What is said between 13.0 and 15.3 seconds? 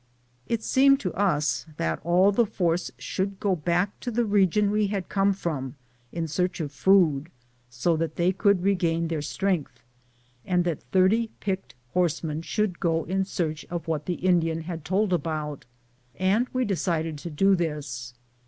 in search of what the Indian had told